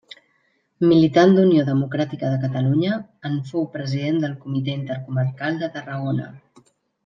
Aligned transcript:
Militant 0.91 1.35
d'Unió 1.39 1.65
Democràtica 1.67 2.31
de 2.31 2.39
Catalunya, 2.45 2.97
en 3.31 3.37
fou 3.53 3.69
president 3.77 4.19
del 4.25 4.35
comitè 4.47 4.77
intercomarcal 4.81 5.61
de 5.65 5.71
Tarragona. 5.79 6.31